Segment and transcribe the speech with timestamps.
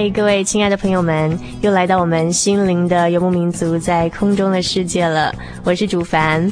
[0.00, 5.30] 嗨，各位亲爱的朋友们，又来到我们心灵的游牧民族在空中的世界了。
[5.62, 6.50] 我是主凡。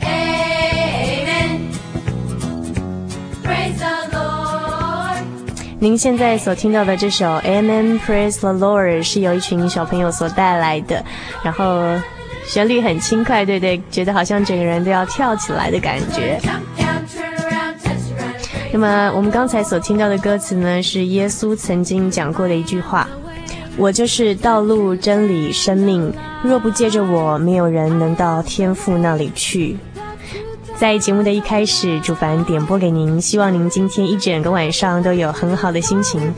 [0.00, 1.58] Amen.
[3.44, 5.18] Praise the Lord.
[5.80, 11.04] 您现在所听到的这首《Amen Praise the Lord》是由一群小朋友所带来的，
[11.42, 11.84] 然后
[12.46, 16.40] 旋律很轻快，对对，觉得好像整个人都要跳起来的感觉。
[18.72, 23.06] 那么我们刚才所听到的歌词呢，是耶稣曾经讲过的一句话
[23.76, 29.76] ：“我就是道路、真理、生命，若不借着我，没有人能到天父那里去。”
[30.74, 36.32] 在节目的一开始，主凡点播给您，希望您今天一整个晚上都有很好的心情。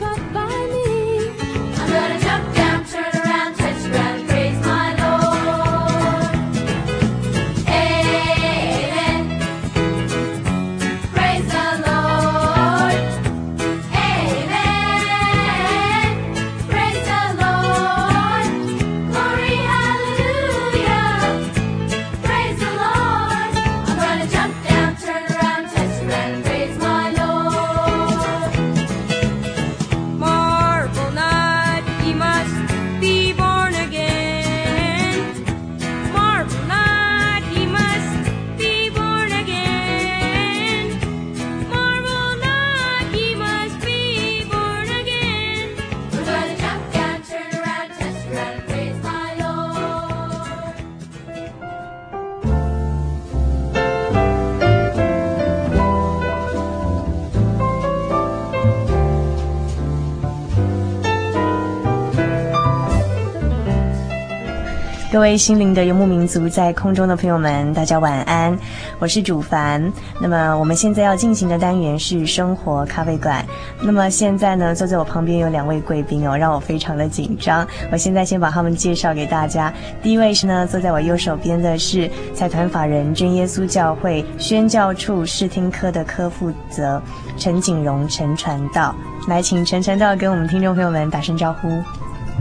[65.15, 68.53] 各位心灵的游牧民族，在空中的朋友们，大家晚安，
[68.99, 69.81] 我是主凡。
[70.19, 73.45] 那么我们现在要进行的单元是生活咖啡馆。
[73.81, 77.65] 那么现在呢，坐在我旁边有两位贵宾哦，让我非常的紧张。
[77.93, 79.73] 我现在先把他们介绍给大家。
[80.03, 87.01] 第一位是呢，坐在我右手边的是财团法人真耶稣教会宣教处视听科的科负责
[87.37, 88.93] 陈景荣陈传道。
[89.29, 91.69] 来，请陈传道跟我们听众朋友们打声招呼。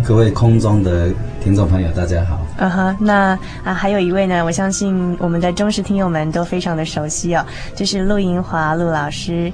[0.02, 1.08] 各位空中的
[1.42, 2.38] 听众朋友，大家好。
[2.58, 7.44] 嗯哼、uh-huh, 那啊，还有一位呢，我相信我们的忠实听友们都非常的熟悉哦，
[7.74, 9.52] 就是陆银华陆老师。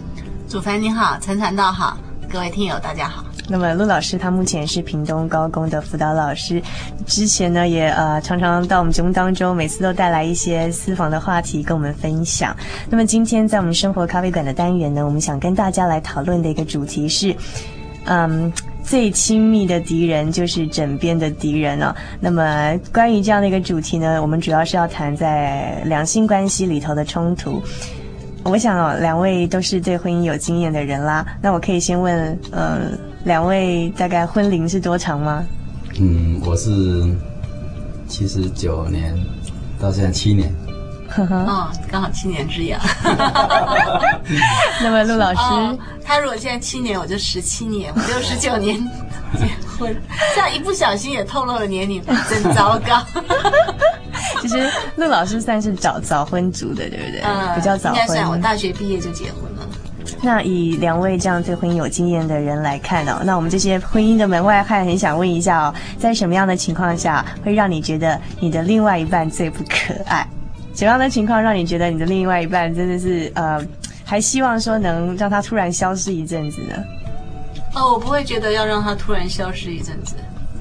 [0.49, 1.97] 主凡你好，陈传道好，
[2.31, 3.25] 各位听友大家好。
[3.49, 6.63] 那么陆老师他目前是屏东高工的辅导老师，
[7.07, 12.55] 之前呢也呃常常到我们节目当中，每次都带来一些私房的话题跟我们分享。
[12.89, 17.35] 那么今天在我们生活咖啡馆的单元呢，我们想跟大家来讨论的一个主题是，
[18.05, 18.53] 嗯。
[18.91, 21.95] 最亲密的敌人就是枕边的敌人哦。
[22.19, 27.63] 那么关于这样的一个主题呢，我们主要是要谈在两性关系里头的冲突。
[28.43, 31.25] 我想哦，两位都是对婚姻有经验的人啦。
[31.41, 32.91] 那我可以先问，呃，
[33.23, 35.47] 两位大概婚龄是多长吗？
[36.01, 37.15] 嗯，我是
[38.09, 39.15] 七十九年，
[39.79, 40.53] 到现在七年。
[41.17, 42.81] 哦， 刚好七年之痒。
[44.83, 48.77] 那么陆老师、哦，他如果现在七年，我就十七年，我就十九年
[49.39, 49.47] 结
[49.79, 49.95] 婚，
[50.35, 53.05] 这样一不小心也透露了年龄，真糟糕。
[54.41, 57.21] 其实陆老师算是早早婚族的，对不对？
[57.25, 58.01] 嗯，比较早婚。
[58.01, 59.69] 应该算我大学毕业就结婚了。
[60.23, 70.27] 那以两位这样对婚姻有经验的人来看哦，那我们这些婚姻的门外汉很想问一下哦，在什么样的情况下会让你觉得你的另外一半最不可爱？
[70.81, 73.63] 什么样的情况让你觉得你的另外一半真的是呃，
[74.03, 76.75] 还希望说能让他突然消失一阵子呢？
[77.75, 80.15] 哦，我不会觉得要让他突然消失一阵子。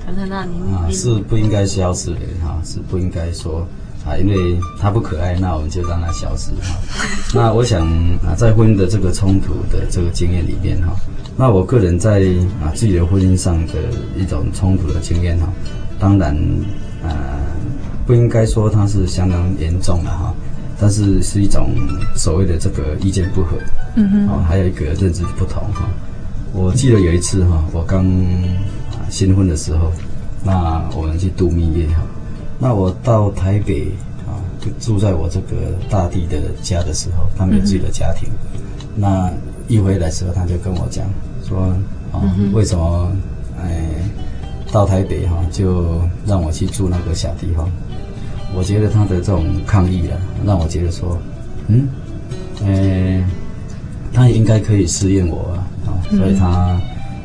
[0.06, 3.66] 陈传道，您啊是不应该消失的哈，是不应该说
[4.06, 6.78] 啊，因为他不可爱，那我们就让他消失哈。
[7.34, 7.88] 那我想
[8.22, 10.94] 啊，在婚姻的这个冲突的这个经验里面哈，
[11.38, 12.26] 那我个人在
[12.62, 13.76] 啊自己的婚姻上的
[14.18, 15.48] 一种冲突的经验哈，
[15.98, 16.36] 当然
[17.08, 17.40] 啊
[18.10, 20.34] 不应该说它是相当严重的哈，
[20.80, 21.70] 但是是一种
[22.16, 23.56] 所谓的这个意见不合，
[23.98, 25.88] 嗯哼，哦，还有一个认知不同哈。
[26.52, 28.04] 我记得有一次哈，我刚
[28.90, 29.92] 啊新婚的时候，
[30.44, 32.02] 那我们去度蜜月哈，
[32.58, 33.92] 那我到台北
[34.26, 38.28] 啊，就住在我这个大弟的家的时候，他们有自己的家庭。
[38.96, 39.32] 那
[39.68, 41.06] 一回来的时候，他就跟我讲
[41.48, 41.60] 说
[42.12, 43.12] 啊，为什么
[43.62, 43.86] 哎
[44.72, 47.70] 到台北哈，就让我去住那个小地方？
[48.56, 51.18] 我觉得他的这种抗议啊，让我觉得说，
[51.68, 51.88] 嗯，
[52.66, 53.24] 哎，
[54.12, 55.64] 他也应该可以适应我啊。
[56.10, 56.82] 所以他啊、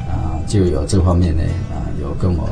[0.09, 1.43] 呃、就有这方面呢
[1.73, 2.47] 啊、呃、有跟我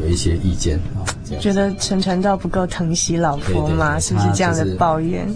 [0.00, 1.04] 有一些意见啊，
[1.38, 4.00] 觉得陈传道不够疼惜老婆吗？
[4.00, 5.28] 是不是这样的抱怨？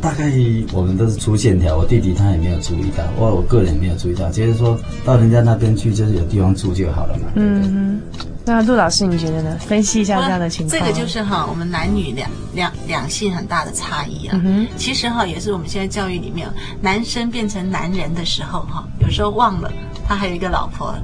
[0.00, 0.30] 大概
[0.72, 7.28] 我们都是粗线条，我弟弟他也没有注意到，我我个人也没有注意到，就是说到人家那边去就是有地方住就好了嘛。
[7.36, 8.00] 嗯。
[8.46, 9.56] 那陆老师，你觉得呢？
[9.58, 10.78] 分析一下这样的情况。
[10.78, 14.38] 这个就是哈，我们男女两两两性很大的差异啊。
[14.44, 16.46] 嗯、其实哈，也是我们现在教育里面，
[16.80, 19.72] 男生变成男人的时候哈，有时候忘了
[20.06, 20.94] 他还有一个老婆，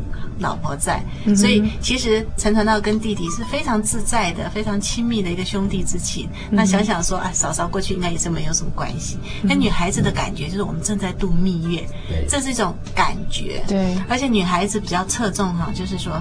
[0.40, 1.00] 老婆在。
[1.24, 6.28] 嗯、所以其实陈传道跟弟弟是非常自在的，非常亲密的一个兄弟之情。
[6.50, 9.18] 嗯、那想想说，啊，嫂嫂过去应该也是没有什么关系。
[9.42, 11.86] 那、嗯、女孩子的感觉就是我们正在度蜜月，
[12.28, 13.62] 这是一种感觉。
[13.68, 16.20] 对，而且女孩子比较侧重哈，就是说。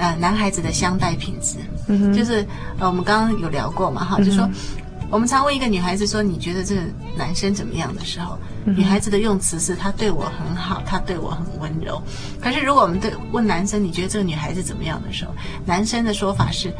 [0.00, 1.56] 呃，男孩子的相待品质，
[1.88, 2.46] 嗯、就是
[2.78, 4.48] 呃，我们刚刚有聊过嘛，哈，就说
[5.10, 6.82] 我们常问一个女孩子说，你觉得这个
[7.16, 7.94] 男生怎么样？
[7.96, 12.00] 的时候，嗯、女孩子的用词是他对我很好，他对我很温柔。
[12.40, 15.02] 可是如果我们对问男生，你觉得这个女孩子怎么样？
[15.02, 15.32] 的时候，
[15.64, 16.70] 男生的说法是，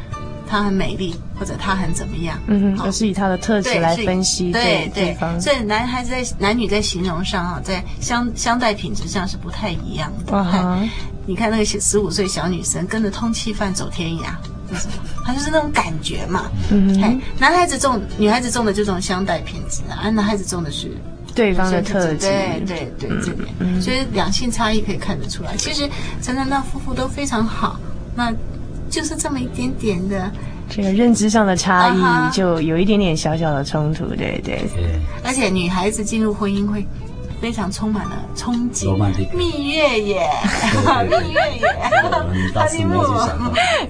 [0.47, 5.41] 她很美丽，或者她很怎么样，嗯哼，都是以她的特质来分析对对方。
[5.41, 10.89] 所以男孩子在男女在形容上啊，在相相待品质上是不太一样的。
[11.27, 14.29] 你看那个十五岁小女生跟着通缉犯走天涯，
[14.71, 14.95] 为什么？
[15.25, 16.51] 她就是那种感觉嘛。
[16.71, 20.91] 嗯哼，男孩子重，女孩子重的就这种相待品质啊，男孩子重的是
[21.35, 22.19] 对方的特质。
[22.19, 25.57] 对对对，这点，嗯、所以两性差异可以看得出来。
[25.57, 25.89] 其实
[26.23, 27.79] 陈传道夫妇都非常好，
[28.15, 28.33] 那
[28.91, 30.31] 就是这么一点点的
[30.69, 34.07] 这个认知上的差异，就有一点点小小的冲突。
[34.09, 36.87] 对对，对，而且女孩子进入婚姻会。
[37.41, 38.95] 非常充满了憧憬，
[39.35, 40.29] 蜜月耶，
[41.09, 41.67] 蜜月耶，
[42.55, 43.01] 哈利路。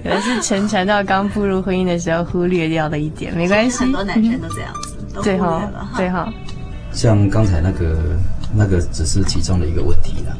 [0.03, 6.31] 可能是陈传道刚步入婚姻的时候忽略掉的一点，没关系，很多男生都这样子，对哈，对哈。
[6.91, 7.97] 像刚才那个
[8.55, 10.37] 那个只是其中的一个问题了，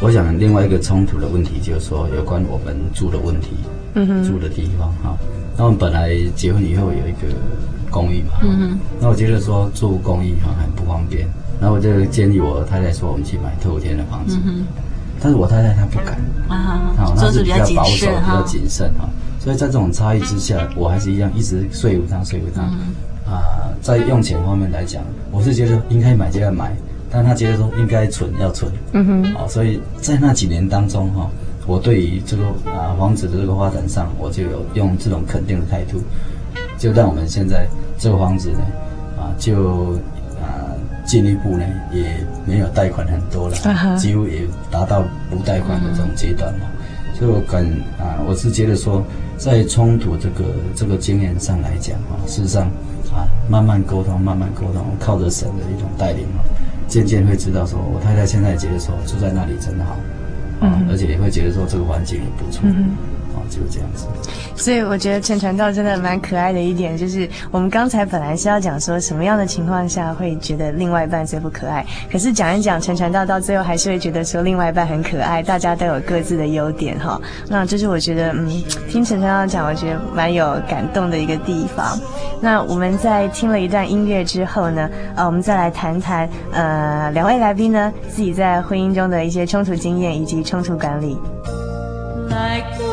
[0.00, 3.50] 我想另外一个冲突的问题就是说有关我们住的问题，
[3.94, 5.16] 嗯哼，住的地方哈。
[5.56, 7.28] 那我们本来结婚以后有一个
[7.90, 11.28] 公寓嘛，嗯哼，那我觉得说住公寓哈很不方便。
[11.60, 14.38] 然后我就建议我太太说，我们去买透天的房子，
[15.20, 16.16] 但是我太太她不敢，
[16.48, 19.08] 啊，好，她是比较保守、比较谨慎哈，
[19.40, 22.62] 所以在这种差异之下，我还是一样一直说服她，说服她，
[23.28, 23.42] 啊，
[23.82, 25.02] 在用钱方面来讲，
[25.32, 26.72] 我是觉得应该买就要买，
[27.10, 31.28] 但她觉得说应该存要存，嗯哼，啊，所以在那几年当中哈，
[31.66, 36.00] 我对于这个啊房子的这个发展上，我就有用这种肯定的态度，
[36.78, 37.66] 就让我们现在
[37.98, 38.60] 这个房子呢，
[39.18, 39.98] 啊，就。
[41.08, 42.04] 进一步呢，也
[42.44, 43.96] 没有贷款很多了，uh.
[43.96, 46.60] 几乎也达到无贷款的这种阶段了。
[47.14, 47.64] 所以我感
[47.98, 49.02] 啊，我是觉得说，
[49.38, 50.44] 在冲突这个
[50.76, 52.64] 这个经验上来讲啊，事实上
[53.10, 56.44] 啊，慢慢沟通，慢慢沟通，靠着神的一种带领啊，
[56.86, 59.96] 渐渐会知道说，我太太现在也觉得说住在那里真好
[60.60, 62.62] 啊，而且也会觉得说这个环境也不错。
[62.68, 62.84] Uh
[63.48, 64.06] 就是这样子，
[64.54, 77.20] 所以我觉得陈传道真的蛮可爱的一点，就是我们刚才本来是要讲说什么样的情况下会觉得另外一半最不可爱，可是讲一讲陈传道到最后还是会觉得说另外一半很可爱，大家都有各自的优点哈。
[77.48, 78.48] 那这是我觉得，嗯，
[78.88, 81.98] 听陈传道讲，我觉得蛮有感动的一个地方。
[82.40, 91.18] 那我们在听了一段音乐之后呢，呃，我们再来谈谈，呃，两位来宾呢自己在婚姻中的一些冲突经验以及冲突管理。
[92.28, 92.87] Like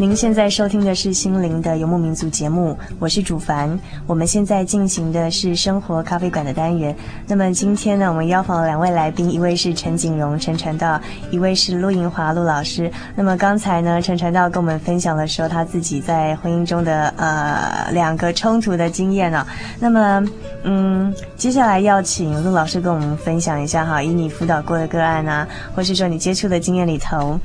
[0.00, 3.78] 您现在收听的是心灵的游牧民族节目，我是主凡。
[4.06, 6.96] 我们现在进行的是生活咖啡馆的单元。
[7.26, 10.98] 那么今天呢，我们邀访了两位来宾，一位是陈景荣陈传道，
[11.30, 12.90] 一位是陆银华陆老师。
[13.14, 19.46] 那么刚才呢，陈传道跟我们分享了说他自己在婚姻中的呃两个冲突的经验呢、
[19.78, 20.26] 那么
[20.62, 27.38] 嗯，接下来要请陆老师跟我们分享一下哈，以你辅导过的个案啊，或是说你接触的经验里头，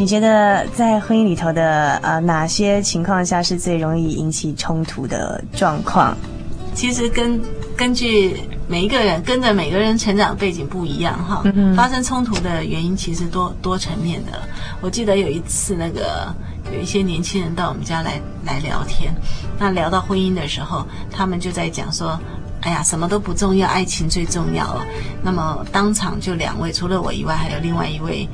[0.00, 6.16] 你觉得在婚姻里头的呃哪些情况下是最容易引起冲突的状况？
[6.74, 7.38] 其实跟
[7.76, 8.34] 根据
[8.66, 11.44] 每一个人跟着每个人成长背景不一样哈，
[11.76, 14.40] 发生冲突的原因其实多多层面的。
[14.80, 16.34] 我记得有一次那个
[16.72, 19.14] 有一些年轻人到我们家来来聊天，
[19.58, 22.18] 那聊到婚姻的时候，他们就在讲说，
[22.62, 24.82] 哎呀，什么都不重要，爱情最重要了。
[25.22, 28.26] 那么当场就两位，除了我以外，还有另外一位。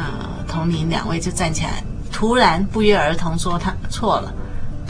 [0.00, 4.32] 呃，同龄两位就站起来，突然不约而同说他错了，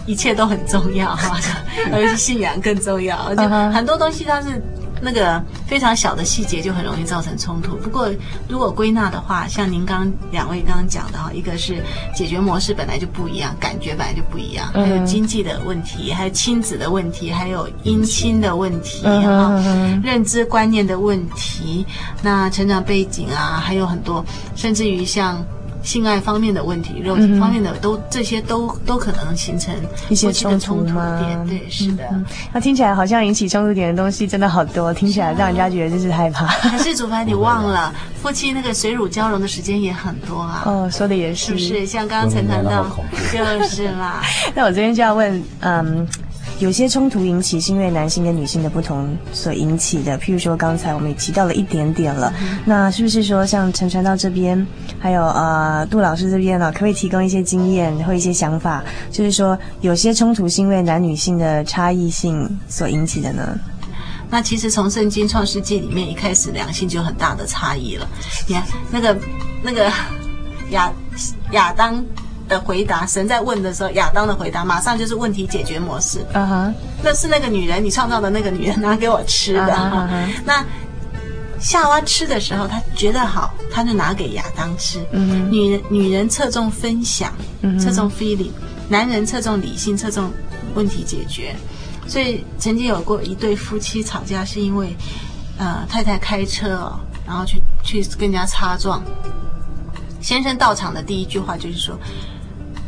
[0.06, 1.36] 一切都很重要哈，
[1.92, 4.62] 而且信仰更重要，而且很多东西它是。
[5.00, 7.76] 那个非常小的细节就很容易造成冲突。
[7.76, 8.10] 不过，
[8.48, 11.82] 如果归纳的话，像您刚两位刚刚讲的哈，一个是
[12.14, 19.50] 解决模式本来就不一样，感觉本来就不一样，还有经济的问题，还有亲子的问题，还有姻亲的问题哈，
[20.02, 21.86] 认知观念的问题，
[22.22, 25.44] 那成长背景啊，还有很多，甚至于像。
[25.82, 29.74] 性爱方面的问题，肉体方面的都、嗯、这些都都可能形成
[30.08, 31.46] 一些冲突点。
[31.46, 32.04] 对，是的。
[32.52, 36.46] 那、嗯、听起来好像引起冲突点的东西真的好多，听起来让人家觉得真是害怕。
[36.70, 40.62] 可是主凡，你忘了夫妻那个水乳交融的时间也很多啊。
[40.66, 41.46] 哦，说的也是。
[41.46, 41.86] 是不是？
[41.86, 42.86] 像刚刚陈谈到，
[43.32, 44.22] 就是啦。
[44.54, 46.06] 那我这边就要问，嗯。
[46.60, 54.64] 有些冲突引起是因为男性跟女性的不同所引起的，譬如说刚才我们也提到了一点点了，嗯、那是不是说像陈传道这边，
[54.98, 63.58] 还有呃杜老师这边呢，可不可以提供一些经验或一些想法，就是说有些冲突是因为男女性的差异性所引起的呢？
[64.28, 68.06] 那其实从圣经创世纪里面一开始，两性就很大的差异了。
[68.46, 69.16] 你看那个
[69.62, 69.90] 那个
[70.72, 70.92] 亚
[71.52, 72.04] 亚当。
[72.50, 76.18] 的回答，神在问的时候，亚当的回答马上就是问题解决模式。
[76.34, 79.72] 嗯哼，那是那个女人，你创造的那个女人拿给我吃的。
[79.72, 80.28] Uh huh.
[80.44, 80.66] 那
[81.60, 84.98] 夏娃吃的时候，她觉得好，她就拿给亚当吃。
[85.12, 85.48] 嗯、uh huh.
[85.48, 87.32] 女人女人侧重分享，
[87.80, 88.50] 侧重 feeling；
[88.88, 90.30] 男人侧重理性，侧重
[90.74, 91.54] 问题解决。
[92.08, 94.94] 所以曾经有过一对夫妻吵架，是因为
[95.56, 99.00] 呃太太开车哦，然后去去跟人家擦撞。
[100.20, 101.96] 先生到场的第一句话就是说。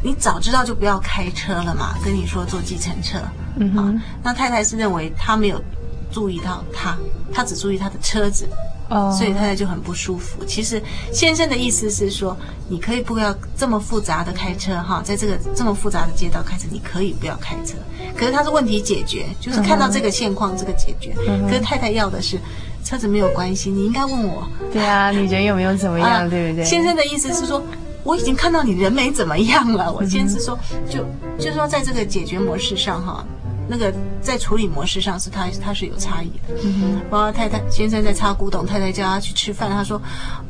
[0.03, 3.19] 你早知道就不要开车了嘛，跟你说坐计程车。
[3.57, 5.63] 嗯哼，那太太是认为他没有
[6.11, 6.97] 注意到他，
[7.33, 8.49] 他只注意他的车子，
[8.89, 10.45] 哦，所以太太就很不舒服。
[10.45, 10.83] 其实
[11.13, 12.37] 先生的意思是说，
[12.69, 17.75] 你可以不要这么复杂的开车哈，在这个这么复杂的街道开车，你可以不要开车。
[18.17, 21.15] 可是他是问题解决，就是看到这个现况，这个解决。
[21.29, 22.39] 嗯哼，可是太太要的是
[22.83, 24.49] 车子没有关系，你应该问我。
[24.73, 26.65] 对啊，你人有没有怎么样，啊、对不对？
[26.65, 27.63] 先生的意思是说。
[28.05, 29.93] 我已经看到你人没怎么样了。
[29.93, 31.05] 我先是说，就
[31.39, 33.25] 就是说，在这个解决模式上哈，
[33.69, 36.61] 那个在处理模式上是他他是有差异的。
[36.65, 40.01] 嗯哼，包括太太先生在擦古董，太太叫他去吃饭，他说，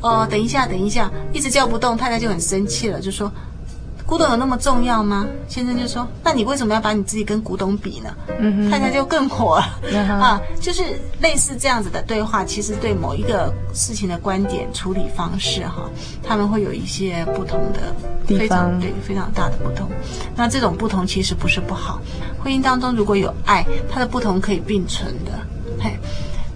[0.00, 3.30] 哦，等一下，等一下，一直叫不动，太太就很生气了，就说。
[4.12, 5.26] 古董有那么重要吗？
[5.48, 10.82] 先生就说：“那你为什么要把你自己跟古董比呢？”嗯哼，太太就更火了、嗯、啊，就是
[11.20, 15.88] 类似这样子的对话，其实对某一个事情的观点处理方式哈，
[16.22, 17.80] 他们会有一些不同的
[18.26, 19.88] 非常对，非常大的不同。
[20.36, 21.98] 那这种不同其实不是不好，
[22.44, 25.61] 婚姻当中如果有爱，它的不同可以并存的，嘿。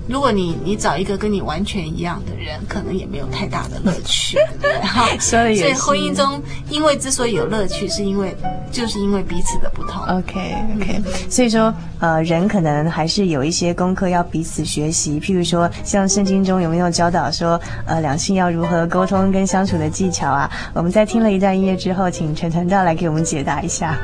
[0.08, 5.18] 如果你你找一个跟你完全一样的人，可能也没有太大的乐趣， 对不对？
[5.18, 8.34] 所以，所以婚姻中，因为之所以有乐趣，是因为
[8.70, 10.02] 就是因为彼此的不同。
[10.18, 15.18] OK OK，所以说，呃，人可能还是有一些功课要彼此学习。
[15.18, 20.50] 譬如说，像圣经中有没有教导说，呃，两性要如何沟通跟相处的技巧啊？
[20.72, 23.98] 我们在听了一段音乐之后，请陈传道来给我们解答一下。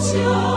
[0.00, 0.49] 家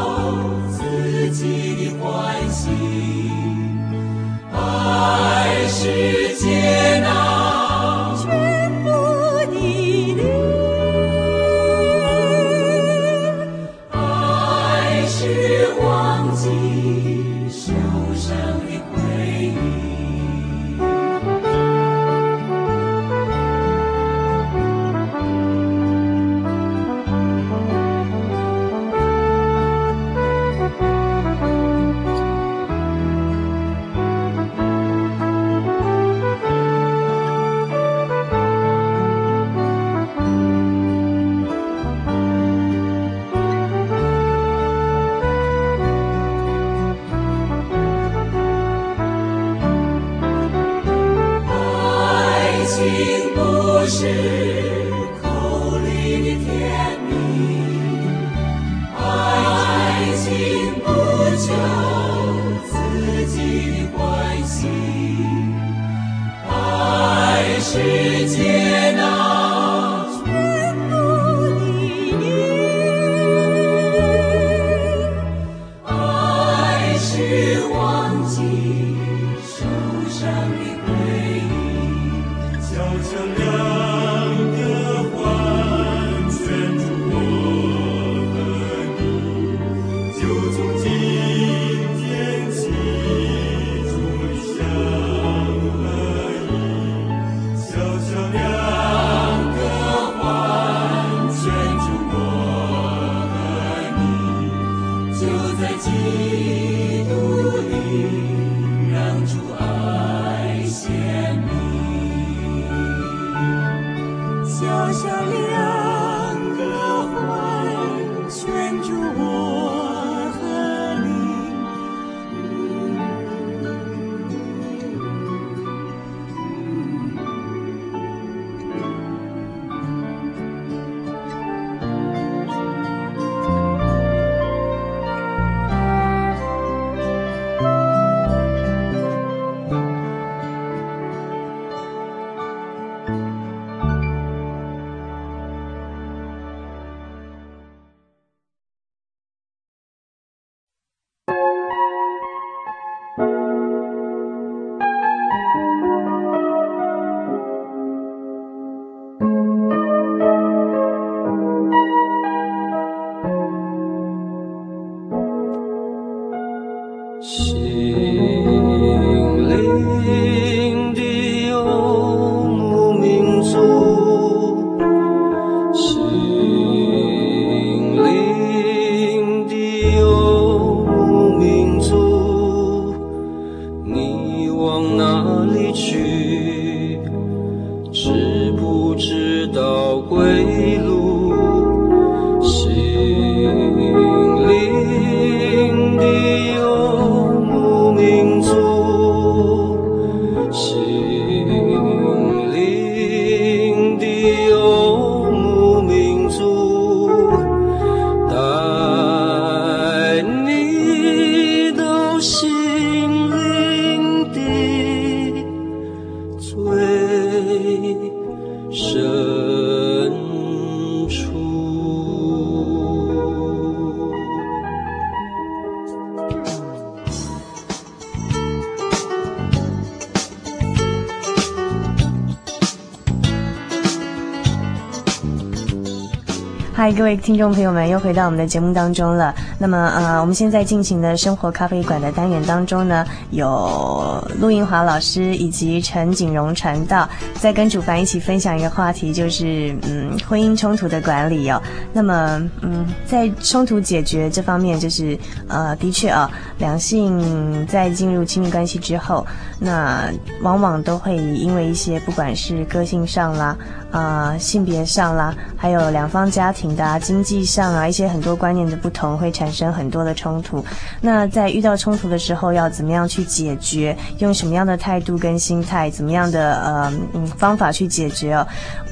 [237.17, 239.34] 听众朋友们，又回到我们的节目当中了。
[239.58, 251.62] 那么，呃，我们现在进行的生活咖啡馆的单元当中呢，有陆英华老师以及陈景荣传道在跟主凡一起分享一个话题，就是嗯，婚姻冲突的管理哦。
[251.91, 259.26] 那么，嗯，在冲突解决这方面，就是呃，的确啊，两性在进入亲密关系之后，
[259.60, 260.10] 那
[260.41, 263.56] 往往都会因为一些不管是个性上啦。
[263.93, 270.65] 啊、呃，性别上啦，还有两方家庭的啊，经济上啊，一些很多观念的不同，会产生很多的冲突。
[270.99, 273.95] 那在遇到冲突的时候，要怎么样去解决？
[274.17, 275.91] 用什么样的态度跟心态？
[275.91, 278.47] 怎么样的呃嗯方法去解决哦？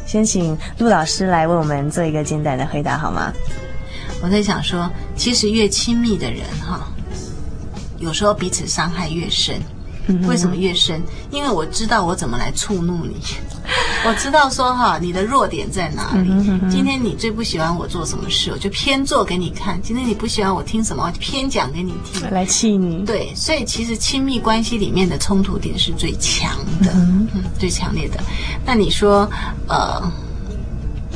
[0.05, 3.33] 先请陆老师来为我们做一个简短的回答好吗？
[4.21, 6.87] 我在想说，其实越亲密的人哈，
[7.97, 9.59] 有时候彼此伤害越深。
[10.27, 11.01] 为什么越深？
[11.29, 13.15] 因为我知道我怎么来触怒你，
[14.05, 16.29] 我知道说哈，你的弱点在哪里。
[16.69, 19.81] 今天你最不喜欢我做什么事，我就偏做给你看。
[19.81, 23.05] 今天你不喜欢我听什么，我就偏讲给你听，来气你。
[23.05, 27.27] 对，所以其实亲密关系里面的冲突点是最强的，嗯，
[27.59, 28.19] 最强烈的。
[28.65, 29.29] 那你说，
[29.67, 30.01] 呃，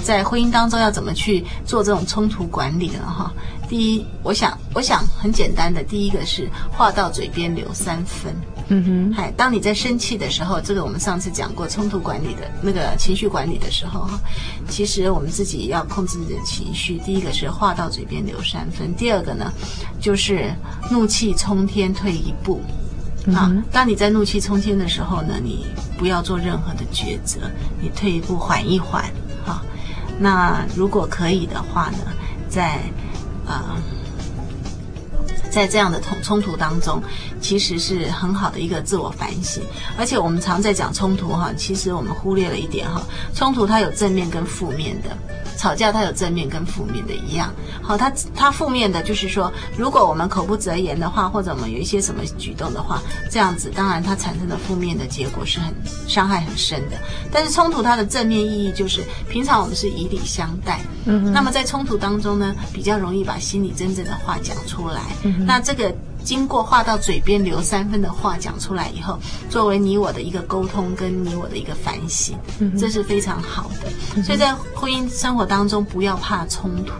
[0.03, 2.99] 在婚姻当中要怎么去做这种冲突管理呢？
[3.05, 3.33] 哈，
[3.67, 8.35] 第一，我想，我想很简单的，第一个是话到嘴边留三分。
[8.67, 14.19] 嗯哼，嗨，当你在生气的时候，这个我们上次讲过冲突管理的那个情绪管理的时候哈，
[14.67, 16.97] 其实我们自己要控制自己的情绪。
[17.05, 19.51] 第一个是话到嘴边留三分，第二个呢，
[19.99, 20.51] 就是
[20.89, 22.59] 怒气冲天退一步。
[23.35, 25.65] 啊，当你在怒气冲天的时候呢，你
[25.97, 27.39] 不要做任何的抉择，
[27.81, 29.03] 你退一步缓一缓。
[29.45, 29.63] 哈，
[30.19, 31.97] 那如果可以的话呢，
[32.49, 32.79] 在
[33.45, 34.04] 啊。
[35.55, 37.01] 呃在这样的冲冲突当中，
[37.39, 39.63] 其实是很好的一个自我反省。
[39.97, 43.01] 而且我们常在讲冲突哈，其实我们忽略了一点哈，
[43.33, 45.09] 冲突它有正面跟负面的。
[45.57, 47.49] 吵架它有正面跟负面的一样，
[47.81, 55.73] 好，它它负面的就是说，如果我们口不择言的话，或者我们有一些什么举动的话，这样子，当然它产生的负面的结果是很
[56.09, 56.97] 伤害很深的。
[57.31, 65.93] 但是冲突它的正面意义就是，平常我们是以礼相待，嗯，那么在冲突当中呢，比较容易把心里真正的话讲出来，嗯，那这个。
[66.25, 72.35] 经过话到嘴边留三分的话讲出来以后，作为你我的一个沟通，跟你我的一个反省，
[72.79, 74.23] 这是非常好的。
[74.23, 76.93] 所以在婚姻生活当中，不要怕冲突，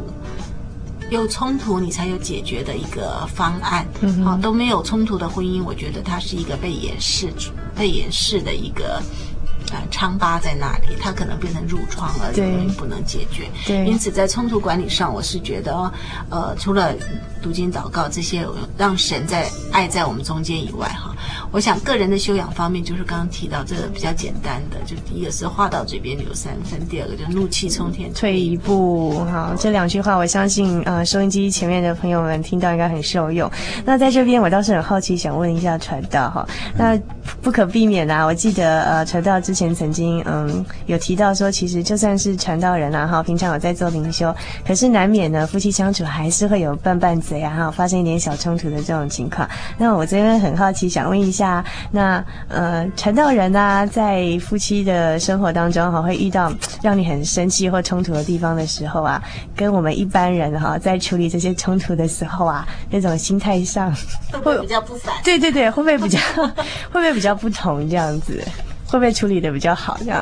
[1.10, 3.84] 有冲突你才有解决的一个方案。
[4.24, 7.34] 好，都没有冲突的婚姻，我觉得它是一个被掩饰、
[7.76, 9.02] 被掩饰的一个。
[9.72, 13.50] 啊，疮疤在那里，它可能变成褥疮而已，不能解决。
[13.66, 15.92] 对，因此在冲突管理上，我是觉得，
[16.30, 16.94] 呃，除了
[17.42, 18.46] 读经祷告这些，
[18.78, 21.15] 让神在爱在我们中间以外，哈，
[21.52, 29.24] 我想个人的修养方面，就是刚刚提到这个比较简单的，就第一个是话到嘴边留三分，第二个就怒气冲天退一步。
[29.26, 33.50] 好，这两句话，我相信，呃，收音机前面的朋友们听到应该很受用。
[33.84, 36.48] 那在这边，我倒是很好奇，想问一下传道哈，
[36.78, 37.00] 那
[37.42, 44.34] 不可避免啊，我记得，呃，传道之前曾经嗯有提到说，其实就算是传道人啊哈，平常有在做灵修，
[44.66, 49.48] 可是难免呢夫妻相处还是会有拌拌嘴啊哈，发生一点小冲突的这种情况。
[49.78, 59.22] 那我这边很好奇，想问一下，那呃传道人啊，在夫妻的生活当中哈，会遇到让你很生气或冲突的地方的时候啊，
[59.56, 63.94] 跟我们一般人哈在处理这些冲突的时候啊，那种心态上
[64.32, 65.14] 会不会比较不凡？
[65.24, 68.44] 对对对，会不会比较 会不会比较不同这样子？
[68.88, 69.98] 会不会处理的比较好？
[70.00, 70.20] 这样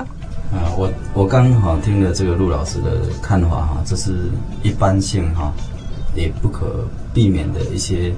[0.51, 2.91] 啊，我我刚好听了这个陆老师的
[3.21, 4.29] 看法哈，这是
[4.61, 5.51] 一般性哈，
[6.15, 8.13] 也不可避免的一些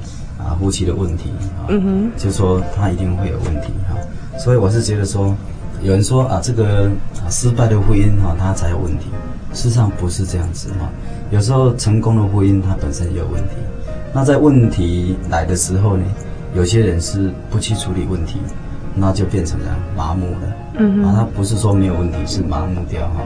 [0.45, 3.97] 啊夫妻的问题啊，嗯哼，就说他一定会有问题哈，
[4.37, 5.35] 所以我是觉得说，
[5.81, 9.07] 有人说啊，这个啊失败的婚姻哈，它才有问题，
[9.53, 10.89] 事实上不是这样子哈，
[11.31, 13.55] 有时候成功的婚姻它本身也有问题，
[14.13, 16.03] 那在问题来的时候呢，
[16.53, 18.37] 有些人是不去处理问题。
[18.97, 23.19] 那就变成了麻木了，嗯，啊，他不是说没有问题，是麻木掉哈，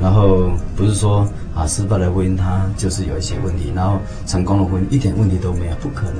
[0.00, 6.16] 然后不是说啊失败的婚姻它就是有一些问题，然后成功的婚姻一点问题都没有，不可能，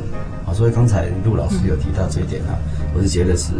[0.46, 2.52] 啊，所以刚才陆老师有提到这一点啊，
[2.94, 3.52] 我是觉得是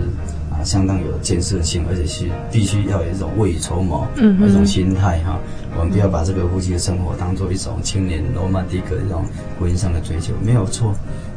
[0.50, 5.38] 啊相当有建设性，而且是必须要有一种未雨绸缪，嗯，一种心态哈，
[5.78, 9.24] 我们不要把这个夫妻的生活当做一种青年罗曼蒂克的这种
[9.58, 10.90] 婚姻上的追求，没有错，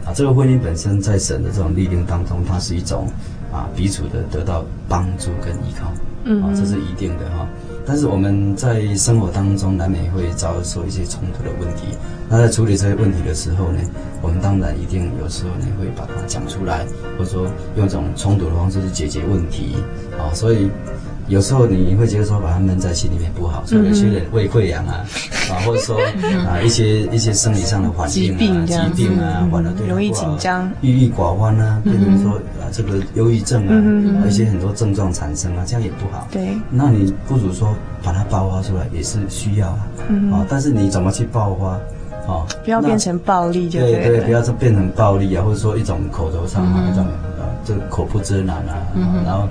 [0.05, 3.07] 啊，这个婚姻本身在神的这种力量当中，它是一种。
[3.53, 5.93] 啊，彼此的得到帮助跟依靠，
[6.23, 7.47] 嗯，啊，这是一定的哈。
[7.85, 11.97] 但是我们在生活当中难免会遭受一些冲突的问题。
[12.29, 13.79] 那在处理这些问题的时候呢，
[14.21, 16.85] 我们当然一定有时候呢会把它讲出来，
[17.17, 19.75] 或者说用一种冲突的方式去解决问题
[20.17, 20.33] 啊。
[20.33, 20.69] 所以
[21.27, 25.05] 有时候你会觉得说把它闷在心里面不好，所以有些人胃溃疡啊，
[25.49, 25.97] 啊，或者说
[26.47, 36.27] 啊一些一些生理上的环境啊，疾病啊，完了对，容易紧张，郁郁寡欢啊，比如说啊这个忧郁症啊，一些很多症状产生啊，这样也不好。
[36.31, 39.87] 对，那你不如说把它爆发出来也是需要啊，
[40.31, 41.79] 啊，但是你怎么去爆发？
[42.31, 47.05] 啊，不要变成暴力就对对，不要说变成暴力啊，或者说一种口头上啊一种。
[47.73, 48.85] 这个口不遮拦啊，
[49.25, 49.47] 然后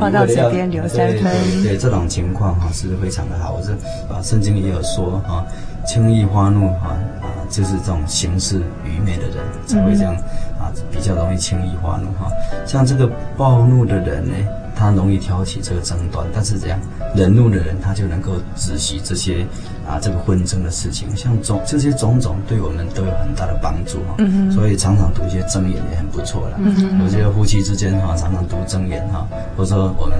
[0.00, 1.22] 话到嘴边留三分，
[1.62, 3.52] 对这种情况哈是非常的好。
[3.52, 3.72] 我是
[4.10, 5.44] 啊，圣经也有说啊，
[5.86, 9.36] 轻易发怒哈啊，就是这种行事愚昧的人
[9.66, 10.14] 才会这样
[10.58, 12.30] 啊，比较容易轻易发怒哈。
[12.64, 14.32] 像这个暴怒的人呢。
[14.76, 16.78] 他容易挑起这个争端，但是怎样
[17.14, 19.46] 忍怒的人，他就能够止息这些
[19.88, 21.08] 啊这个纷争的事情。
[21.16, 24.16] 像种这些种种，对我们都有很大的帮助哈。
[24.54, 26.58] 所以常常读一些箴言也很不错了。
[27.02, 30.18] 我觉得夫妻之间哈，常常读箴言哈，或者说我们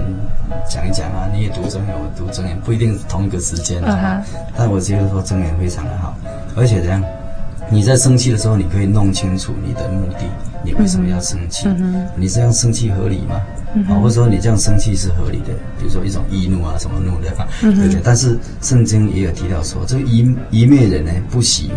[0.67, 4.23] 讲一讲啊，你也读箴言，我读箴言，不一定是同一个时间啊。
[4.33, 4.41] 嗯。
[4.57, 6.15] 但我觉得说箴言非常的好，
[6.55, 7.03] 而且这样
[7.69, 10.19] 你在生气的时候，你可以弄清楚你的目的，
[10.63, 11.67] 你为什么要生气？
[11.67, 12.07] 嗯。
[12.15, 13.41] 你这样生气合理吗？
[13.89, 18.01] 啊，或者说你这样生气是合理的，比如说一种易怒啊，什么怒的啊，对不对？
[18.03, 21.69] 但是圣经也有提到说，这个愚愚昧人呢，不喜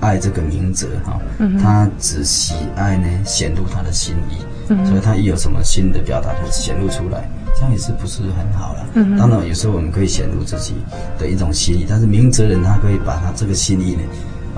[0.00, 1.20] 爱这个明哲哈，
[1.60, 8.86] 他只喜爱呢显露他的心意，所以他一有什么新的表达，就显露出来，这样也是不是很好了？
[8.94, 10.74] 嗯当然，有时候我们可以显露自己
[11.18, 14.02] 的一种心意，但是明哲人他可以把他这个心意呢，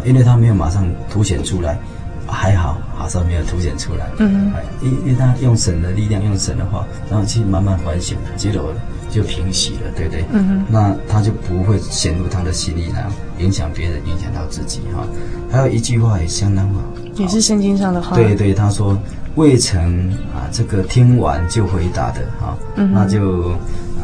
[0.04, 1.78] 因为他没有马上凸显出来。
[2.26, 4.10] 还好，好像没有凸显出来。
[4.18, 8.72] 嗯，因因为他用神的力量，用神的话，然后去慢慢反省，结果
[9.10, 10.24] 就平息了，对不对？
[10.32, 15.06] 嗯哼，那他就不会显露他的心意，然后影响别人，影响到自己哈。
[15.52, 16.80] 还有一句话也相当好，
[17.14, 18.16] 也是圣经上的话。
[18.16, 18.98] 对对，他说
[19.34, 23.52] 未曾啊，这个听完就回答的哈，嗯、那就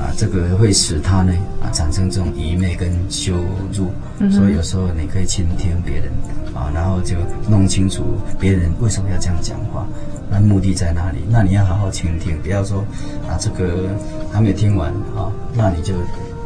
[0.00, 1.32] 啊，这个会使他呢
[1.62, 3.34] 啊产生这种愚昧跟羞
[3.72, 3.90] 辱。
[4.18, 6.10] 嗯、所以有时候你可以倾听别人。
[6.52, 7.14] 啊，然后就
[7.48, 8.02] 弄清楚
[8.38, 9.86] 别人为什么要这样讲话，
[10.28, 11.18] 那目的在哪里？
[11.30, 12.84] 那你要好好倾听，不要说
[13.28, 13.88] 啊，这个
[14.32, 15.94] 还没听完啊，那你就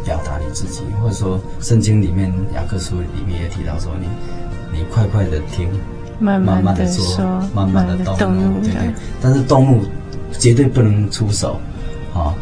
[0.05, 4.07] 表达你自己，或者说圣经里面雅各书里面也提到说你，
[4.73, 5.69] 你你快快的听，
[6.19, 9.85] 慢慢的说，慢慢的动怒，对对，但是动怒
[10.39, 11.59] 绝对不能出手，
[12.13, 12.35] 啊。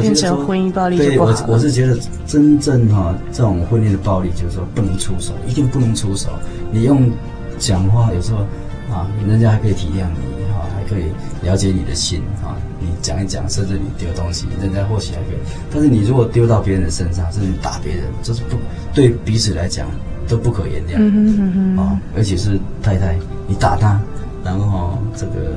[0.00, 1.32] 变成婚姻暴力就不好。
[1.32, 6.30] 对，我我是觉得真正哈这种婚姻的暴力，就是说不能出手，一定不能出手。
[6.70, 7.10] 你用
[7.58, 8.38] 讲话有时候
[8.92, 11.04] 啊，人家还可以体谅你哈，还可以
[11.42, 12.56] 了解你的心哈。
[12.80, 15.36] 你讲一讲，甚至你丢东西，人家或许还可以。
[15.72, 18.56] 但是你如果丢到别人的身上，甚至你打别人，这是不
[18.94, 19.88] 对彼此来讲
[20.26, 20.96] 都不可原谅。
[20.96, 21.84] 嗯哼嗯哼。
[21.84, 24.00] 啊，而且是太太，你打他，
[24.44, 25.56] 然后这个。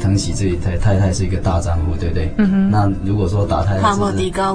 [0.00, 2.32] 疼惜这一太太太是一个大丈夫，对不对？
[2.38, 2.70] 嗯哼。
[2.70, 3.82] 那如果说打太太，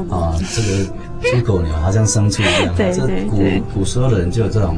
[0.09, 2.73] 啊，这个猪狗牛好像牲畜一样。
[2.75, 3.25] 对 对对。
[3.25, 4.77] 这古古时候的人就有这种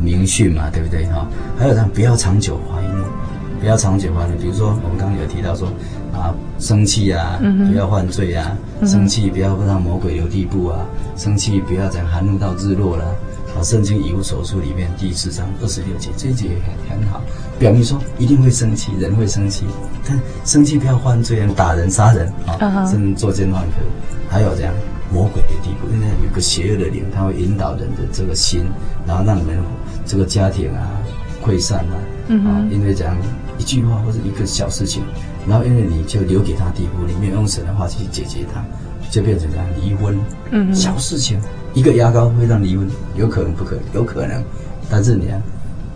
[0.00, 1.26] 名训嘛，对不对哈？
[1.58, 2.90] 还有他不要长久怀孕，
[3.60, 4.38] 不要长久怀孕。
[4.38, 5.68] 比如说我们刚刚有提到说
[6.12, 7.38] 啊，生气啊，
[7.70, 13.04] 不要犯罪啊，生气不要让魔鬼留地步啊，生气不要讲含怒到日落了。
[13.04, 13.10] 啊，
[13.62, 17.22] 圣经以物所书里面第四章二十六节，这一节也很很好，
[17.58, 19.64] 表明说一定会生气，人会生气，
[20.06, 23.76] 但生气不要犯罪，打人、杀人啊，甚至作奸犯科。
[24.28, 24.72] 还有这样
[25.12, 28.64] 魔鬼的地步，因为有个邪恶的灵，他会引导人的这个心，
[29.06, 29.58] 然后让你们
[30.06, 30.90] 这个家庭啊
[31.44, 31.94] 溃散啊，
[32.28, 33.16] 啊，因为这样
[33.58, 35.02] 一句话或者一个小事情，
[35.46, 38.64] 然后因为你就留给他地步，你没有用神的话去解决他，
[39.12, 40.18] 就变成这样离婚，
[40.50, 41.38] 嗯，小事情。
[41.74, 43.84] 一个牙膏会让离婚，有可能不可能？
[43.92, 44.42] 有可能，
[44.90, 45.38] 但是你啊，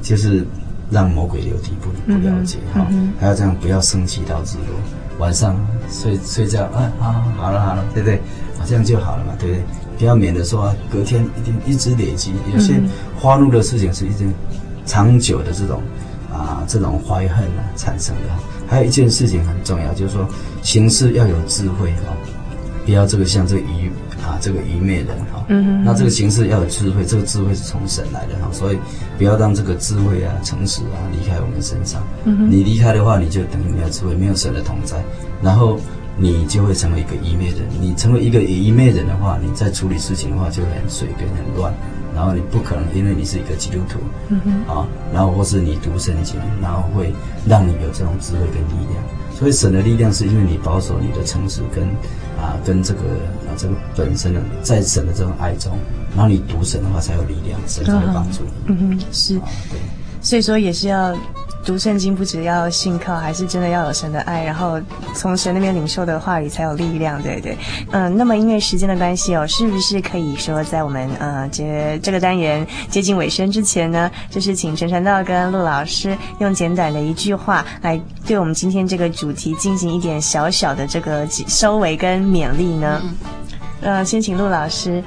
[0.03, 0.47] 就是
[0.91, 2.87] 让魔鬼留地步，你不了解哈，
[3.19, 4.77] 还要这样，不要生气到自落，
[5.19, 5.57] 晚上
[5.91, 8.21] 睡睡觉啊，啊，好了好了，对不对？
[8.67, 9.63] 这样就好了嘛，对不对？
[9.99, 12.79] 不要免得说隔天一定一直累积，有些
[13.19, 14.31] 花怒的事情是一件
[14.85, 15.81] 长久的这种
[16.33, 18.23] 啊这种怀恨啊产生的。
[18.67, 20.29] 还有一件事情很重要，就是说
[20.63, 22.13] 行事要有智慧哈，
[22.87, 23.91] 不要这个像这个愚。
[24.25, 28.79] 啊，这个愚昧人哈，嗯哼，那这个形式要有智慧，这个智慧是从神来的哈，所以
[29.17, 32.03] 不要让这个智慧啊、诚实啊离开我们身上。
[32.25, 34.97] 嗯哼，你离开的话，你就等于没有智慧，没有神的同在，
[35.41, 35.79] 然后
[36.17, 37.59] 你就会成为一个愚昧人。
[37.81, 41.73] 你成为一个愚昧人的话，你在处理事情的话就会很随便、很乱，
[42.13, 47.15] 然后你不可能，因为你是一个基督徒，嗯哼，啊，然后或是你读圣经，然后会
[47.47, 49.05] 让你有这种智慧跟力量。
[49.39, 51.87] 所以神的力量是因为你保守你的诚实跟
[52.37, 55.73] 啊跟这个啊这个本身的在神的这种爱中，
[56.15, 58.51] 然后你读神的话才有力量，神才会帮助你。
[58.67, 59.35] 嗯哼，是，
[59.71, 59.79] 对，
[60.21, 61.17] 所以说也是要
[61.67, 64.81] 读圣经不只要信靠，还是真的要有神的爱，然后
[65.15, 67.59] 从神那边领受的话语才有力量，对对。
[67.91, 83.03] 嗯，那么因为时间的关系哦，是不是可以说在我们呃这这个单元接近尾声之前呢，就是请陈传道跟陆老师用简短的一句话来对我们今天这个主题进行一点小小的这个收尾跟勉励呢？
[83.03, 83.17] 嗯，
[83.81, 85.03] 呃，先请陆老师。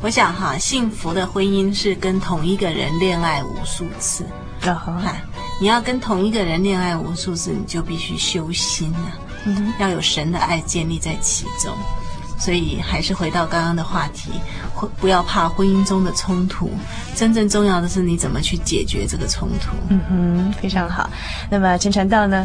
[0.00, 4.24] 我想哈，幸福的婚姻是跟同一个人恋爱无数次。
[4.64, 4.92] 哦，好，
[5.62, 11.72] 你要跟同一个人恋爱无数次，你就必须修心呐、啊，嗯，要有神的爱建立在其中。
[12.36, 14.32] 所以还是回到刚刚的话题，
[15.00, 16.68] 不要怕婚姻中的冲突，
[17.14, 19.70] 真正重要的是你怎么去解决这个冲突。
[19.90, 21.08] 嗯哼，非常好。
[21.48, 22.44] 那么陈传道呢？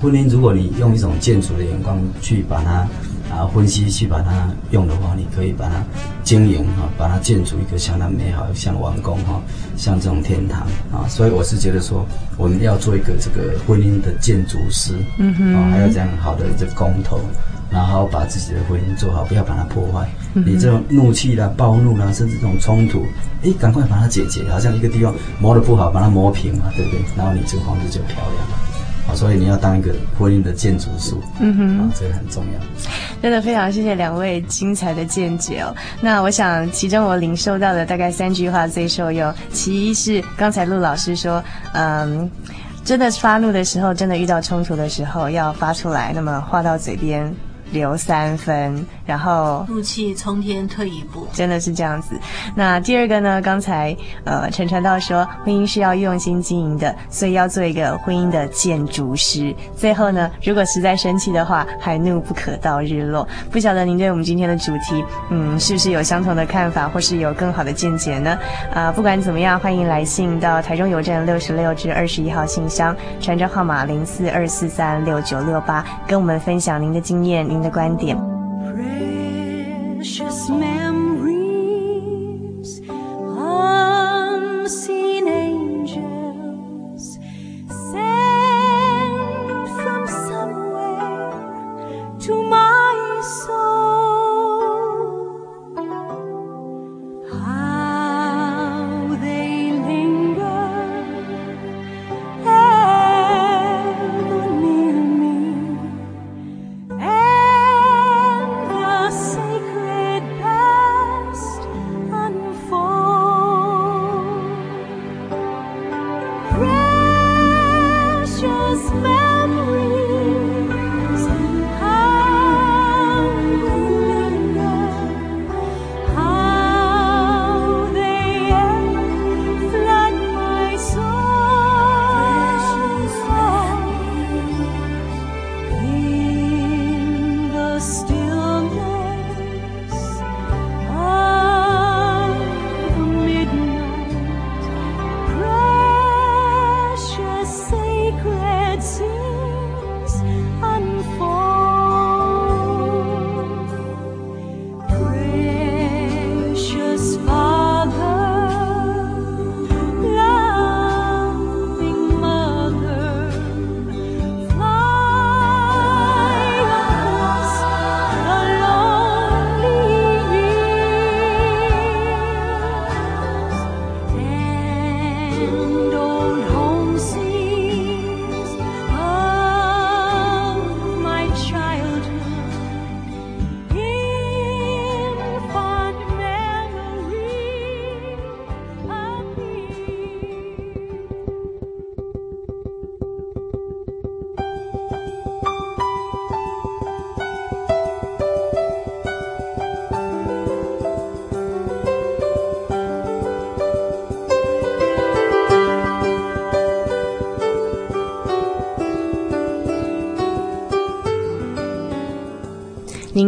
[0.00, 2.88] 婚姻，如果你用一种建筑的眼光去把它。
[3.30, 5.84] 啊，分析去把它用的话，你可以把它
[6.24, 9.40] 经营哈，把它建筑一个相当美好、像王宫哈，
[9.76, 10.62] 像这种天堂
[10.92, 11.06] 啊。
[11.08, 12.04] 所以我是觉得说，
[12.36, 17.20] 我们要做一个这个婚姻的建筑师，嗯哼，啊，还要这样好的这个工头，
[17.70, 20.08] 然后把自己的婚姻做好，不要把它破坏。
[20.34, 23.04] 嗯、你这种怒气啦、暴怒啦，甚至这种冲突，
[23.42, 27.00] 哎，赶快把它解决，好像一个地方磨得不好，把它磨平嘛，对不对？
[27.16, 28.69] 然后你这个房子就漂亮了。
[29.14, 32.60] 所以你要当一个婚姻的建筑师，嗯哼，啊，这个很重要。
[33.20, 35.74] 真的非常谢谢两位精彩的见解哦。
[36.00, 39.32] 那我想，其中我领受到的大概三句话最受用。
[39.52, 41.42] 其一是刚才陆老师说，
[41.74, 42.30] 嗯，
[42.82, 47.30] 真的发怒的时候，真的遇到冲突的时候，要发出来，那么话到嘴边
[47.72, 48.86] 留三分。
[49.06, 52.14] 然后怒气冲天，退一步，真的是这样子。
[52.54, 53.42] 那第二个呢？
[53.42, 59.52] 刚才呃陈传道说，婚姻是要用心经营的，所以要做一个婚姻的建筑师。
[59.76, 63.26] 最后呢，如果实在生气的话，还怒不可到日落。
[63.50, 68.38] 不晓得您对我们今天的主题，嗯，是不是有相同的看法，或是有更好的见解呢？
[68.72, 78.16] 啊、呃，不管怎么样，欢迎来信到台中邮政六十六至二十一号信箱，传真号码零四二四三六九六八，跟我们分享您的经验、您的观点。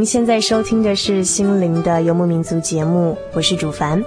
[0.05, 4.03] 现在收听的是心灵的游牧民族节目，我是主凡。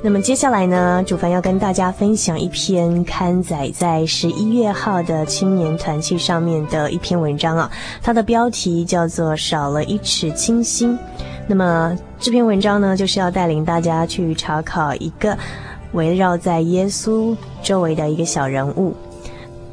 [0.00, 7.70] 那么接下来呢，主凡要跟大家分享一篇刊载在十一月号的青年团契上面的一篇文章啊，
[8.02, 10.92] 它的标题叫做《少了一尺清心》。
[11.46, 15.36] 那么这篇文章呢，就是要带领大家去查考一个
[15.92, 18.94] 围绕在耶稣周围的一个小人物。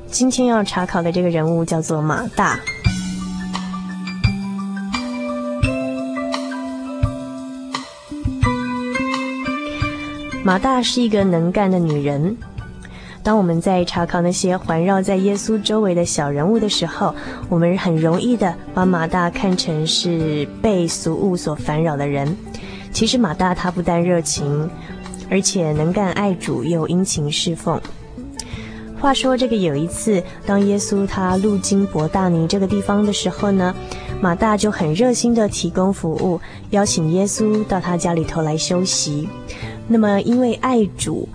[0.08, 2.60] 今天要查考的这个人物叫做马大。
[10.46, 12.36] 马大是一个能干的女人，
[13.24, 17.16] 当我们在查考那些环绕在耶稣周围的小人物的时候，
[17.48, 22.36] 我们很容易的把马大看成是被俗物所烦扰的人。
[22.92, 24.70] 其实马大他不但热情，
[25.30, 27.80] 而且能干爱主，又殷勤侍奉。
[29.00, 33.74] 话说这个有一次，当耶稣他路经伯大尼这个地方的时候呢，
[34.20, 36.42] 马大就很热心的提供服务，
[36.72, 39.30] 邀请耶稣到他家里头来休息。
[39.94, 41.30] 那么因为爱主，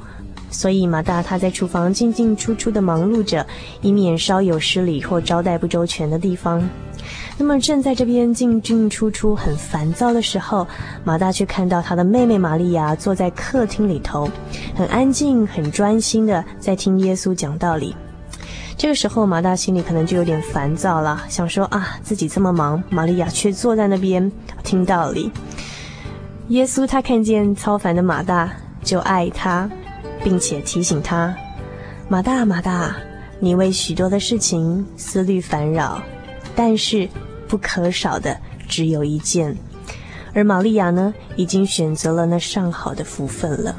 [0.50, 3.46] 所以马大他在厨房进进出出的忙碌着，
[3.82, 6.68] 以免稍有失礼或招待不周全的地方。
[7.38, 10.66] 那么正在这边进进出出很烦躁的时候，
[11.04, 14.28] 马大却看到他的妹妹玛利亚坐在客厅里头，
[14.74, 17.94] 很安静、很专心的在听耶稣讲道理。
[18.76, 24.32] 这个时候，马大心里可能就有点烦躁了，想说啊，自己这么忙，玛利亚却坐在那边
[24.64, 25.30] 听道理。
[26.48, 28.50] 耶稣他看见操烦的马大，
[28.82, 29.70] 就爱他，
[30.22, 31.34] 并且提醒他：
[32.08, 32.96] 马大，马大，
[33.38, 36.02] 你为许多的事情思虑烦扰，
[36.54, 37.08] 但是。
[37.48, 38.36] 不可少的
[38.68, 39.56] 只有一件，
[40.34, 43.74] 而玛利亚呢，已经选择了那上好的福分了。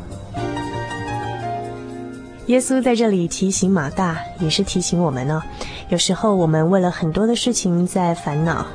[2.47, 5.43] 耶稣在这里提醒马大，也是提醒我们呢。
[5.89, 8.65] 有时候我们为了很多的事情在烦恼，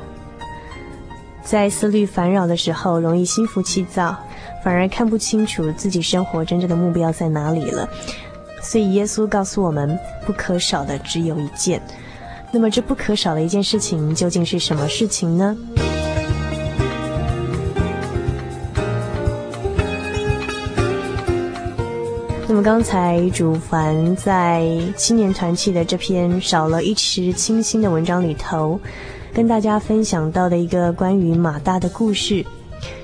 [1.44, 4.16] 在思虑烦扰的时候，容易心浮气躁，
[4.64, 7.88] 反而看不清楚自己生活真正的目标在哪里了。
[8.62, 11.80] 所以耶稣告诉我们，不可少的只有一件。
[12.50, 15.56] 那么这不可少的一件事情究竟是什么事情呢？
[22.46, 24.66] 那么刚才主凡在
[24.96, 28.80] 青年团契的这篇少了一池清心的文章里头，
[29.34, 32.46] 跟大家分享到的一个关于马大的故事。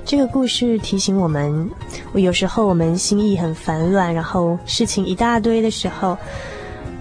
[0.05, 1.69] 这个故事提醒我们，
[2.15, 6.17] 有时候我们心意很烦乱，然后事情一大堆的时候。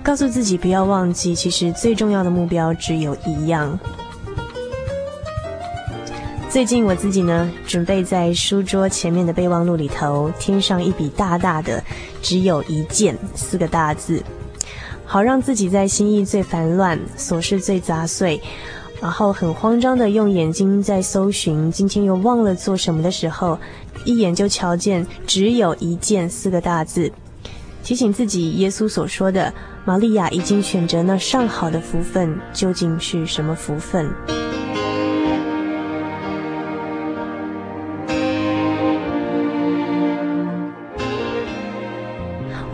[0.01, 3.77] 告诉自己不要忘记，其实最重要的目标只有一样。
[6.49, 11.83] 最近我自己呢，准备在书桌前面的备忘录里头添上一笔大大的
[12.23, 14.23] “只有一件”四个大字，
[15.05, 18.41] 好让自己在心意最烦乱、琐事最杂碎，
[19.01, 23.57] 然后很慌张的用眼睛在搜寻今天又忘了做什么的时候，
[24.03, 27.11] 一眼就瞧见“只有一件”四个大字。
[27.81, 29.51] 提醒自己，耶稣所说的
[29.85, 34.11] 玛利亚已经选择那上好的福分，究竟是什么福分？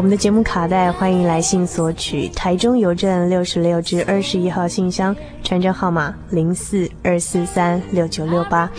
[0.06, 2.28] 我们的节目卡带，欢迎来信索取。
[2.28, 8.70] 台中邮政六十六至二十一号信箱，传真号码零四二四三六九六八。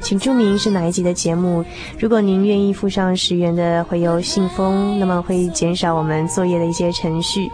[0.00, 1.64] 请注明是哪一集的节目。
[2.00, 7.48] 如果您愿意附上十元的回邮信封，那么会减少我们作业的一些程序。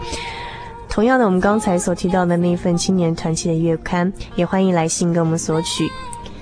[0.89, 5.87] 同样的，我们刚才所提到的那份青年团契的月刊，也欢迎来信跟我们索取。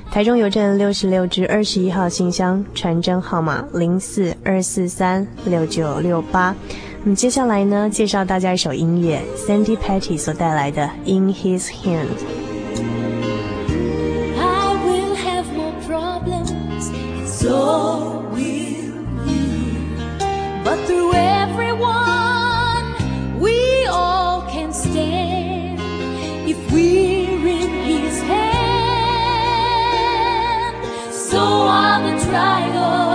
[0.10, 6.56] 台中邮政六十六至二十一号信箱，传真号码零四二四三六九六八。
[7.04, 12.08] 那么接下来呢，介绍大家一首音乐，Sandy Patty 所带来的《In His Hands》。
[32.34, 33.07] 爱过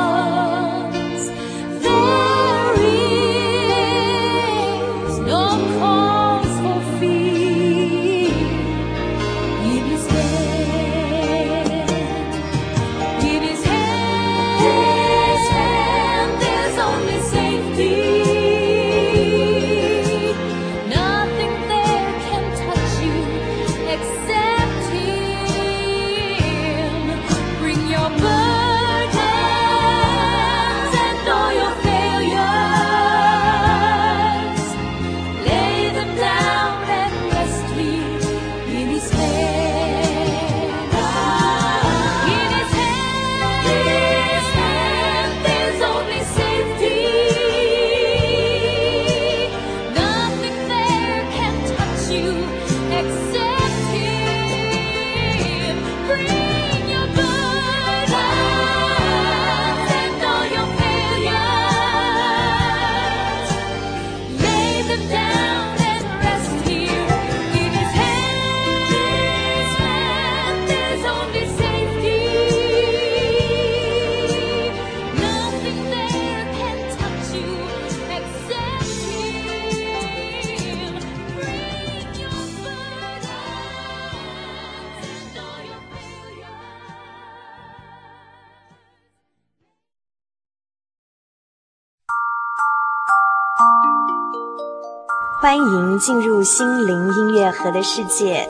[95.42, 98.48] 欢迎进入心灵音乐盒的世界。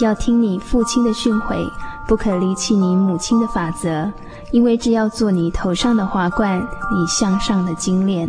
[0.00, 1.64] 要听你父亲的训诲，
[2.08, 4.10] 不可离弃你母亲的法则，
[4.50, 6.60] 因为这要做你头上的华冠，
[6.90, 8.28] 你向上的金链。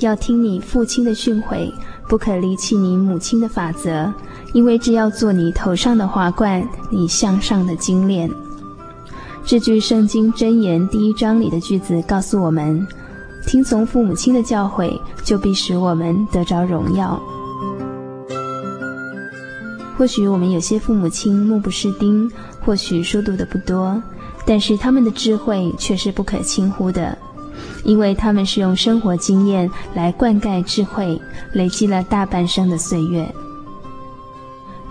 [0.00, 1.72] 要听你父亲的训诲，
[2.08, 4.12] 不可离弃你母亲的法则，
[4.52, 8.28] 因为这要做你头上的华冠，你向上的金链。
[9.48, 12.84] 这句圣经箴言第一章里的句子告诉我们：
[13.46, 17.22] 听从父母亲的教诲，就必使我们得着荣耀。
[19.96, 22.28] 或许我们有些父母亲目不识丁，
[22.60, 24.02] 或许书读的不多，
[24.44, 27.16] 但是他们的智慧却是不可轻忽的。
[27.84, 31.20] 因为他们是用生活经验来灌溉智慧，
[31.52, 33.32] 累积了大半生的岁月。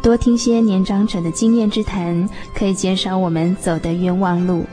[0.05, 4.63] 多听些年长者的经验之谈，可以减少我们走的冤枉路。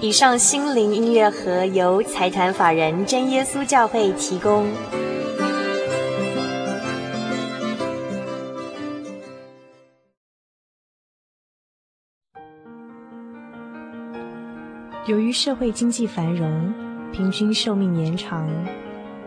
[0.00, 4.66] 以上心灵音乐盒由财团法人真耶稣教会提供。
[15.06, 16.74] 由于社会经济繁荣，
[17.12, 18.50] 平均寿命延长，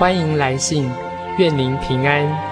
[0.00, 0.90] 欢迎来信，
[1.36, 2.49] 愿您平安。